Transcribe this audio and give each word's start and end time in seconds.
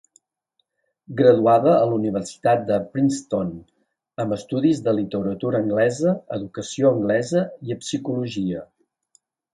Graduada 1.17 1.73
en 1.81 1.91
la 1.91 1.97
Universitat 1.97 2.63
de 2.69 2.79
Princeton, 2.95 3.51
amb 4.25 4.37
estudis 4.37 4.81
de 4.89 4.95
literatura 5.01 5.61
anglesa, 5.65 6.15
educació 6.39 6.93
anglesa 6.97 7.45
i 7.71 7.79
psicologia. 7.85 8.65